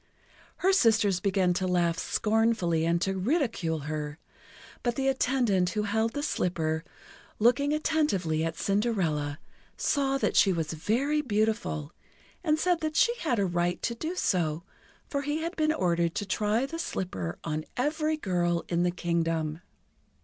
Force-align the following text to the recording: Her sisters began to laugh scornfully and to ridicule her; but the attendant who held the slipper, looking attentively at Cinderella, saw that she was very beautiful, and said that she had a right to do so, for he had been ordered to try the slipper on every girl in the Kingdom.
Her 0.57 0.73
sisters 0.73 1.19
began 1.19 1.53
to 1.53 1.67
laugh 1.67 1.99
scornfully 1.99 2.85
and 2.85 2.99
to 3.03 3.15
ridicule 3.19 3.81
her; 3.81 4.17
but 4.81 4.95
the 4.95 5.07
attendant 5.07 5.69
who 5.69 5.83
held 5.83 6.13
the 6.13 6.23
slipper, 6.23 6.83
looking 7.37 7.71
attentively 7.71 8.43
at 8.43 8.57
Cinderella, 8.57 9.37
saw 9.77 10.17
that 10.17 10.35
she 10.35 10.51
was 10.51 10.73
very 10.73 11.21
beautiful, 11.21 11.91
and 12.43 12.57
said 12.57 12.79
that 12.79 12.95
she 12.95 13.13
had 13.17 13.37
a 13.37 13.45
right 13.45 13.79
to 13.83 13.93
do 13.93 14.15
so, 14.15 14.63
for 15.05 15.21
he 15.21 15.43
had 15.43 15.55
been 15.55 15.71
ordered 15.71 16.15
to 16.15 16.25
try 16.25 16.65
the 16.65 16.79
slipper 16.79 17.37
on 17.43 17.63
every 17.77 18.17
girl 18.17 18.63
in 18.69 18.81
the 18.81 18.89
Kingdom. 18.89 19.61